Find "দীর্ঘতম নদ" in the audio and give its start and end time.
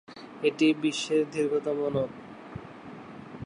1.31-2.11